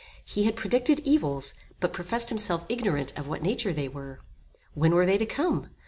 He 0.25 0.45
had 0.45 0.55
predicted 0.55 0.99
evils, 1.01 1.53
but 1.79 1.93
professed 1.93 2.29
himself 2.29 2.65
ignorant 2.67 3.15
of 3.15 3.27
what 3.27 3.43
nature 3.43 3.71
they 3.71 3.87
were. 3.87 4.19
When 4.73 4.95
were 4.95 5.05
they 5.05 5.19
to 5.19 5.27
come? 5.27 5.69